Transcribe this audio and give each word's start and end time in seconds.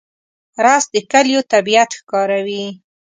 رس 0.63 0.83
د 0.93 0.95
کلیو 1.11 1.41
طبیعت 1.53 1.89
ښکاروي 1.99 2.65